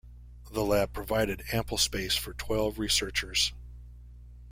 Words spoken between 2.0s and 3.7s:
for twelve researchers.